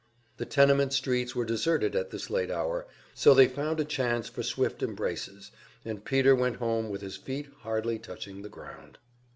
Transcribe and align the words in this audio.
The 0.37 0.47
tenement 0.47 0.93
streets 0.93 1.35
were 1.35 1.45
deserted 1.45 1.95
at 1.95 2.09
this 2.09 2.31
late 2.31 2.49
hour, 2.49 2.87
so 3.13 3.35
they 3.35 3.47
found 3.47 3.79
a 3.79 3.85
chance 3.85 4.27
for 4.27 4.41
swift 4.41 4.81
embraces, 4.81 5.51
and 5.85 6.03
Peter 6.03 6.33
went 6.33 6.55
home 6.55 6.89
with 6.89 7.01
his 7.01 7.17
feet 7.17 7.49
hardly 7.59 7.99
touching 7.99 8.41
the 8.41 8.49
ground. 8.49 8.97